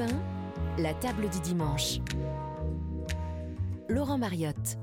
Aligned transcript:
Europe 0.00 0.12
1, 0.78 0.82
la 0.82 0.94
table 0.94 1.28
du 1.28 1.40
dimanche. 1.40 1.98
Laurent 3.88 4.18
Mariotte. 4.18 4.78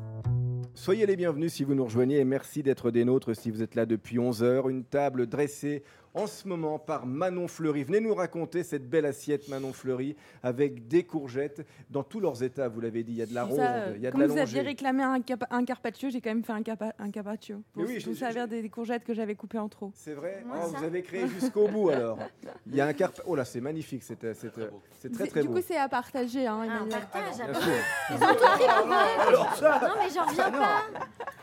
Soyez 0.74 1.06
les 1.06 1.16
bienvenus 1.16 1.54
si 1.54 1.64
vous 1.64 1.74
nous 1.74 1.86
rejoignez 1.86 2.20
et 2.20 2.24
merci 2.24 2.62
d'être 2.62 2.92
des 2.92 3.04
nôtres 3.04 3.36
si 3.36 3.50
vous 3.50 3.64
êtes 3.64 3.76
là 3.76 3.86
depuis 3.86 4.20
11 4.20 4.44
heures. 4.44 4.70
Une 4.70 4.84
table 4.84 5.28
dressée 5.28 5.84
en 6.18 6.28
ce 6.28 6.48
moment 6.48 6.80
par 6.80 7.06
Manon 7.06 7.48
Fleury. 7.48 7.84
Venez 7.84 8.00
nous 8.00 8.16
raconter 8.16 8.64
cette 8.64 8.90
belle 8.90 9.06
assiette 9.06 9.48
Manon 9.50 9.72
Fleury 9.72 10.16
avec 10.42 10.88
des 10.88 11.04
courgettes 11.04 11.66
dans 11.90 12.04
tous 12.04 12.20
leurs 12.20 12.42
états. 12.44 12.68
Vous 12.68 12.82
l'avez 12.82 13.04
dit, 13.04 13.12
il 13.14 13.18
y 13.18 13.22
a 13.22 13.26
de 13.28 13.34
la 13.36 13.44
ronde, 13.44 13.60
il 13.96 14.02
y 14.02 14.08
a 14.08 14.10
de 14.10 14.12
comme 14.12 14.22
la 14.22 14.28
vous 14.28 14.38
aviez 14.38 14.62
réclamé 14.62 15.04
un, 15.04 15.64
carpaccio, 15.64 16.10
j'ai 16.10 16.20
quand 16.22 16.32
même 16.32 16.44
fait 16.44 16.54
un, 16.54 16.64
capa- 16.64 16.94
un 16.98 17.12
carpaccio. 17.12 17.62
Pour 17.74 17.84
oui, 17.84 18.02
tout 18.04 18.14
je- 18.14 18.18
servir 18.20 18.48
des, 18.48 18.62
des 18.62 18.70
courgettes 18.70 19.04
que 19.04 19.14
j'avais 19.14 19.36
coupées 19.36 19.60
en 19.60 19.70
trop. 19.70 19.92
C'est 19.96 20.14
vrai 20.14 20.44
Moi, 20.46 20.58
Oh. 20.60 20.74
Vous 20.76 20.84
avez 20.84 21.02
créé 21.04 21.28
jusqu'au 21.28 21.68
bout 21.68 21.90
alors. 21.90 22.18
Il 22.66 22.76
y 22.76 22.82
a 22.82 22.88
un 22.88 22.94
carpe. 22.94 23.22
Oh 23.28 23.36
là, 23.36 23.46
c'est 23.46 23.62
magnifique, 23.62 24.02
c'est 24.04 24.24
euh, 24.24 24.34
c'est, 24.36 24.48
euh, 24.58 24.70
très 25.00 25.10
C'est- 25.14 25.28
très 25.30 25.42
du 25.42 25.48
beau. 25.48 25.54
coup, 25.56 25.62
c'est 25.66 25.78
à 25.78 25.88
partager. 25.88 26.48
Hein, 26.48 26.66
Ah, 26.70 26.80
on 26.84 26.90
partage. 26.90 27.36
Sûr. 27.36 27.72
Ils 28.10 28.16
ont 28.16 28.18
tout 28.20 28.36
pris 28.36 28.66
pour 28.66 28.88
eux. 28.88 29.88
Non, 29.88 29.94
mais 30.00 30.10
j'en 30.14 30.26
reviens 30.26 30.52
pas. 30.52 30.82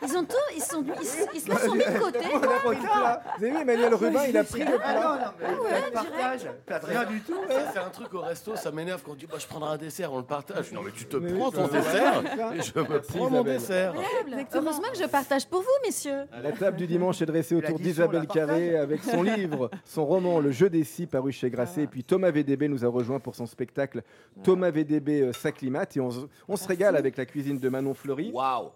Ils 0.03 0.17
ont 0.17 0.25
tout, 0.25 0.37
ils, 0.55 0.61
sont, 0.63 0.85
ils, 1.01 1.07
se- 1.07 1.17
ils 1.35 1.41
se 1.41 1.49
le 1.51 1.57
sont 1.57 1.73
mis 1.75 1.79
de 1.85 1.99
côté. 1.99 2.19
Plat. 2.19 3.23
Vous 3.39 3.45
avez 3.45 3.53
vu 3.53 3.59
Emmanuel 3.61 3.95
Rubin, 3.95 4.25
il 4.29 4.37
a 4.37 4.45
pris 4.45 4.61
le 4.61 4.75
Ah 4.75 4.79
plat. 4.79 4.95
non, 4.95 5.25
non, 5.25 5.31
mais 5.41 5.71
ouais, 5.71 5.81
le 5.87 5.93
partage, 5.93 6.41
pas 6.67 6.79
de 6.81 6.87
rien 6.87 7.05
du 7.05 7.21
tout. 7.21 7.35
Ça, 7.49 7.71
c'est 7.73 7.79
un 7.79 7.91
truc 7.91 8.13
au 8.15 8.21
resto, 8.21 8.57
ça 8.57 8.71
m'énerve 8.73 9.03
quand 9.03 9.13
on 9.13 9.15
dit 9.15 9.27
bah, 9.27 9.37
je 9.39 9.47
prendrai 9.47 9.71
un 9.71 9.77
dessert, 9.79 10.13
on 10.13 10.19
le 10.19 10.25
partage. 10.25 10.73
Non, 10.73 10.83
mais 10.83 10.91
tu 10.91 11.07
te 11.07 11.17
Mais 11.17 11.33
prends 11.33 11.51
ton 11.51 11.69
dessert 11.69 12.23
et 12.55 12.61
je 12.63 12.79
me 12.79 12.87
Merci, 12.89 13.13
prends 13.17 13.31
mon 13.31 13.43
dessert. 13.45 13.95
Heureusement 14.55 14.89
que 14.93 14.99
je 14.99 15.07
partage 15.09 15.47
pour 15.47 15.61
vous, 15.63 15.67
messieurs. 15.87 16.25
La 16.43 16.53
table 16.53 16.77
du 16.77 16.87
dimanche 16.87 17.23
est 17.23 17.27
dressée 17.27 17.55
autour 17.55 17.79
d'Isabelle. 17.79 18.27
Carré 18.27 18.77
avec 18.77 19.03
son 19.03 19.23
livre, 19.23 19.71
son 19.85 20.05
roman 20.05 20.41
Le 20.41 20.51
jeu 20.51 20.69
des 20.69 20.85
scies 20.85 21.07
paru 21.07 21.31
chez 21.33 21.51
Grasset. 21.51 21.83
Et 21.83 21.87
puis 21.87 22.05
Thomas 22.05 22.31
VDB 22.31 22.69
nous 22.69 22.85
a 22.85 22.89
rejoint 22.89 23.21
pour 23.21 23.35
son 23.35 23.47
spectacle 23.47 24.03
Thomas 24.43 24.71
VDB 24.71 25.23
euh, 25.23 25.33
s'acclimate. 25.33 25.97
Et 25.97 26.01
on, 26.01 26.11
se- 26.11 26.27
on 26.49 26.57
se 26.57 26.67
régale 26.67 26.97
avec 26.97 27.17
la 27.17 27.27
cuisine 27.27 27.59
de 27.59 27.69
Manon 27.69 27.95
Fleury. 27.95 28.31
Waouh 28.33 28.71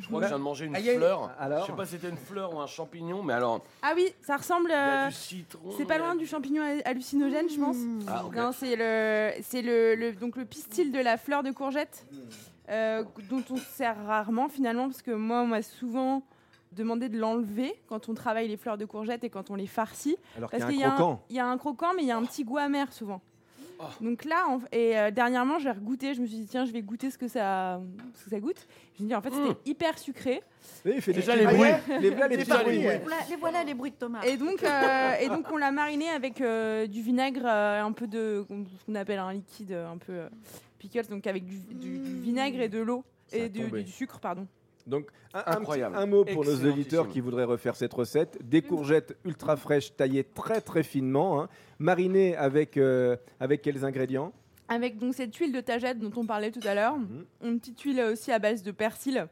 Je 0.00 0.06
crois 0.08 0.20
que 0.20 0.24
je 0.26 0.28
viens 0.30 0.38
de 0.38 0.42
manger 0.44 0.66
une 0.66 0.76
Ah, 0.76 0.80
il 0.80 0.86
y 0.86 0.90
a 0.90 0.92
une- 0.92 0.98
fleur. 0.98 1.30
Alors 1.38 1.62
Je 1.62 1.66
sais 1.70 1.76
pas 1.76 1.84
si 1.86 1.92
c'était 1.92 2.08
une 2.08 2.16
fleur 2.16 2.54
ou 2.54 2.60
un 2.60 2.66
champignon, 2.66 3.22
mais 3.22 3.32
alors, 3.34 3.62
Ah 3.82 3.92
oui, 3.96 4.12
ça 4.20 4.36
ressemble. 4.36 4.68
il 4.70 4.72
y 4.72 4.74
a 4.74 5.04
euh, 5.04 5.08
du 5.08 5.14
citron. 5.14 5.70
c'est 5.76 5.84
pas 5.86 5.98
loin 5.98 6.14
du 6.16 6.26
champignon 6.26 6.62
hal- 6.62 6.82
hallucinogène, 6.84 7.48
je 7.48 7.58
pense. 7.58 7.76
Ah, 8.06 8.24
ok. 8.26 8.34
Non, 8.36 8.52
c'est 8.52 8.76
le, 8.76 9.32
c'est 9.42 9.62
le, 9.62 9.94
le- 9.94 10.12
donc 10.12 10.36
le 10.36 10.44
pistil 10.44 10.92
de 10.92 10.98
la 11.00 11.16
fleur 11.16 11.42
de 11.42 11.50
courgette, 11.50 12.06
euh, 12.70 13.02
dont 13.30 13.42
on 13.50 13.56
se 13.56 13.64
sert 13.64 13.96
rarement 14.06 14.48
finalement, 14.48 14.86
parce 14.88 15.02
que 15.02 15.10
moi, 15.12 15.40
on 15.40 15.46
m'a 15.46 15.62
souvent 15.62 16.22
demandé 16.72 17.08
de 17.08 17.18
l'enlever 17.18 17.80
quand 17.88 18.08
on 18.10 18.14
travaille 18.14 18.46
les 18.46 18.58
fleurs 18.58 18.76
de 18.76 18.84
courgette 18.84 19.24
et 19.24 19.30
quand 19.30 19.50
on 19.50 19.54
les 19.54 19.66
farcit. 19.66 20.16
Alors 20.36 20.50
qu'il 20.50 20.58
y 20.58 20.62
Parce 20.62 20.70
a 20.70 20.74
qu'il 20.74 20.82
un 20.84 20.86
y, 20.86 20.88
a 20.88 20.92
un- 20.92 20.96
croquant. 20.96 21.22
il 21.30 21.36
y 21.36 21.40
a 21.40 21.46
un 21.46 21.56
croquant, 21.58 21.94
mais 21.96 22.02
il 22.02 22.08
y 22.08 22.12
a 22.12 22.16
un 22.16 22.24
petit 22.24 22.44
goût 22.44 22.58
amer 22.58 22.92
souvent. 22.92 23.20
Oh. 23.80 23.84
Donc 24.00 24.24
là, 24.24 24.46
en- 24.48 24.60
et 24.72 24.98
euh, 24.98 25.10
dernièrement, 25.10 25.58
j'ai 25.58 25.70
regoûté. 25.70 26.14
Je 26.14 26.20
me 26.20 26.26
suis 26.26 26.36
dit, 26.38 26.46
tiens, 26.46 26.64
je 26.64 26.72
vais 26.72 26.82
goûter 26.82 27.10
ce 27.10 27.18
que 27.18 27.28
ça, 27.28 27.80
ce 28.14 28.24
que 28.24 28.30
ça 28.30 28.40
goûte. 28.40 28.66
Je 28.98 29.04
me 29.04 29.08
dis, 29.08 29.14
en 29.14 29.20
fait, 29.22 29.30
Mm. 29.30 29.46
c'était 29.48 29.70
hyper 29.70 29.98
sucré. 29.98 30.42
Oui, 30.84 30.92
il 30.96 31.00
fait 31.02 31.12
Déjà 31.12 31.36
les 31.36 31.44
bruits. 31.46 31.58
Les, 31.88 32.00
les 32.00 32.10
les. 32.10 32.14
Voilà, 32.44 33.16
les 33.30 33.36
voilà 33.36 33.64
les 33.64 33.74
bruits 33.74 33.90
de 33.92 33.96
Thomas. 33.96 34.22
Et 34.22 34.36
donc, 34.36 34.62
euh, 34.64 35.14
et 35.20 35.28
donc, 35.28 35.46
on 35.52 35.56
l'a 35.56 35.70
mariné 35.70 36.08
avec 36.08 36.40
euh, 36.40 36.86
du 36.86 37.02
vinaigre, 37.02 37.42
euh, 37.46 37.82
un 37.82 37.92
peu 37.92 38.06
de 38.06 38.44
ce 38.48 38.84
qu'on 38.86 38.94
appelle 38.96 39.18
un 39.20 39.32
liquide, 39.32 39.72
un 39.72 39.98
peu 39.98 40.12
euh, 40.12 40.28
pickles, 40.78 41.06
donc 41.08 41.26
avec 41.26 41.44
du, 41.44 41.58
du- 41.74 41.98
du 41.98 42.20
vinaigre 42.20 42.60
et 42.60 42.68
de 42.68 42.80
l'eau 42.80 43.04
et 43.32 43.48
du 43.48 43.90
sucre, 43.90 44.18
pardon. 44.20 44.46
Donc, 44.88 45.08
un, 45.34 45.42
Incroyable. 45.46 46.06
mot 46.06 46.24
pour 46.24 46.44
nos 46.44 46.64
auditeurs 46.64 47.08
qui 47.08 47.20
voudraient 47.20 47.44
refaire 47.44 47.76
cette 47.76 47.92
recette. 47.92 48.38
Des 48.42 48.62
courgettes 48.62 49.16
ultra 49.24 49.56
fraîches 49.56 49.94
taillées 49.94 50.24
très 50.24 50.60
très 50.60 50.82
finement, 50.82 51.40
hein, 51.42 51.48
marinées 51.78 52.34
avec, 52.36 52.76
euh, 52.76 53.16
avec 53.38 53.62
quels 53.62 53.84
ingrédients? 53.84 54.32
Avec 54.68 54.98
donc 54.98 55.14
cette 55.14 55.34
huile 55.36 55.52
de 55.52 55.60
tagette 55.60 55.98
dont 55.98 56.12
on 56.16 56.26
parlait 56.26 56.50
tout 56.50 56.66
à 56.66 56.74
l'heure, 56.74 56.96
Mhm. 56.98 57.24
une 57.44 57.58
petite 57.60 57.80
huile 57.82 58.00
aussi 58.00 58.32
à 58.32 58.38
base 58.38 58.62
de 58.62 58.70
persil. 58.70 59.26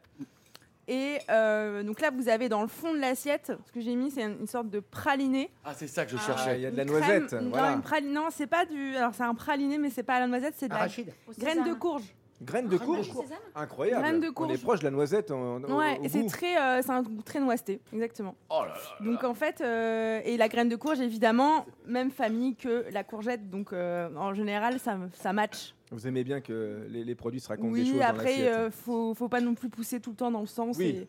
Et 0.88 1.18
euh, 1.30 1.82
donc 1.82 2.00
là, 2.00 2.10
vous 2.12 2.28
avez 2.28 2.48
dans 2.48 2.62
le 2.62 2.68
fond 2.68 2.94
de 2.94 2.98
l'assiette, 3.00 3.52
ce 3.66 3.72
que 3.72 3.80
j'ai 3.80 3.96
mis, 3.96 4.10
c'est 4.12 4.22
une, 4.22 4.46
sorte 4.46 4.70
de 4.70 4.78
praliné. 4.78 5.50
Ah, 5.64 5.74
c'est 5.74 5.88
ça 5.88 6.04
que 6.04 6.12
je 6.12 6.16
Ah, 6.16 6.26
cherchais. 6.26 6.58
Il 6.58 6.62
y 6.62 6.66
a 6.66 6.70
de 6.70 6.76
la 6.76 6.84
noisette. 6.84 7.26
crème- 7.26 7.48
voilà. 7.48 7.70
Non, 7.70 7.76
une 7.76 7.82
praline- 7.82 8.12
non, 8.12 8.26
c'est 8.30 8.46
pas 8.46 8.64
du. 8.64 8.94
Alors 8.96 9.12
c'est 9.12 9.24
un 9.24 9.34
praliné, 9.34 9.78
mais 9.78 9.90
c'est 9.90 10.04
pas 10.04 10.14
à 10.14 10.20
la 10.20 10.28
noisette, 10.28 10.54
c'est 10.56 10.68
de 10.68 10.72
la 10.74 10.80
Arachide. 10.80 11.12
graine 11.38 11.64
de 11.64 11.74
courge. 11.74 12.04
Graines 12.42 12.68
de 12.68 12.76
courge. 12.76 13.10
Incroyable. 13.54 14.02
Graines 14.02 14.20
de 14.20 14.28
On 14.28 14.32
courge. 14.32 14.52
est 14.52 14.58
proche 14.62 14.80
de 14.80 14.84
la 14.84 14.90
noisette. 14.90 15.30
En, 15.30 15.60
Ouais, 15.62 15.98
et 16.02 16.08
c'est 16.08 16.26
très, 16.26 16.58
euh, 16.60 16.82
c'est 16.82 16.90
un 16.90 17.02
goût 17.02 17.22
très 17.24 17.40
noiseté, 17.40 17.80
exactement. 17.92 18.34
Oh 18.50 18.60
là 18.62 18.74
là. 18.74 19.04
Donc 19.10 19.24
en 19.24 19.32
fait, 19.34 19.60
euh, 19.62 20.20
et 20.24 20.36
la 20.36 20.48
graine 20.48 20.68
de 20.68 20.76
courge, 20.76 21.00
évidemment, 21.00 21.64
même 21.86 22.10
famille 22.10 22.54
que 22.54 22.84
la 22.92 23.04
courgette, 23.04 23.48
donc 23.48 23.72
euh, 23.72 24.08
en 24.16 24.34
général, 24.34 24.78
ça, 24.78 24.98
ça 25.14 25.32
match. 25.32 25.74
Vous 25.90 26.06
aimez 26.06 26.24
bien 26.24 26.40
que 26.40 26.84
les, 26.90 27.04
les 27.04 27.14
produits 27.14 27.40
se 27.40 27.48
racontent 27.48 27.72
des 27.72 27.80
Oui, 27.82 27.88
choses 27.90 28.00
dans 28.00 28.04
après, 28.06 28.24
l'assiette. 28.32 28.54
euh, 28.54 28.70
faut, 28.70 29.14
faut 29.14 29.28
pas 29.28 29.40
non 29.40 29.54
plus 29.54 29.68
pousser 29.70 30.00
tout 30.00 30.10
le 30.10 30.16
temps 30.16 30.30
dans 30.30 30.40
le 30.40 30.46
sens. 30.46 30.76
Oui. 30.78 30.86
et- 30.88 31.08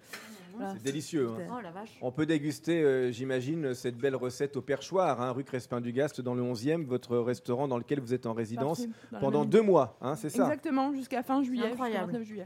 voilà. 0.58 0.74
C'est 0.74 0.84
délicieux. 0.84 1.30
hein. 1.30 1.54
Oh 1.58 1.62
la 1.62 1.72
vache. 1.72 1.98
On 2.02 2.12
peut 2.12 2.26
déguster, 2.26 2.82
euh, 2.84 3.12
j'imagine, 3.12 3.74
cette 3.74 3.98
belle 3.98 4.16
recette 4.16 4.58
au 4.58 4.62
perchoir, 4.62 5.22
hein, 5.22 5.32
rue 5.32 5.44
Crespin 5.44 5.82
du 5.82 5.92
Gast, 5.92 6.22
dans 6.22 6.34
le 6.36 6.42
11e, 6.44 6.84
votre 6.86 7.18
restaurant 7.18 7.68
dans 7.68 7.78
lequel 7.78 8.00
vous 8.00 8.14
êtes 8.14 8.26
en 8.26 8.34
résidence 8.34 8.86
pendant 9.20 9.46
deux 9.46 9.62
mois, 9.62 9.98
hein, 10.02 10.16
c'est 10.16 10.30
ça? 10.30 10.44
Exactement, 10.44 10.94
jusqu'à 10.94 11.24
fin 11.24 11.42
juillet, 11.42 11.68
Incroyable. 11.72 12.12
29 12.12 12.24
juillet. 12.28 12.46